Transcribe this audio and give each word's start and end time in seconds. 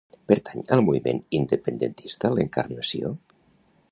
Pertany 0.31 0.63
al 0.75 0.81
moviment 0.87 1.19
independentista 1.41 2.33
l'Encarnació? 2.39 3.13